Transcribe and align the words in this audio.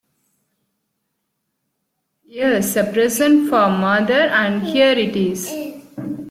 Yes; 2.25 2.75
a 2.75 2.91
present 2.91 3.49
for 3.51 3.69
mother, 3.69 4.19
and 4.31 4.63
here 4.63 4.93
it 4.93 5.15
is! 5.15 5.47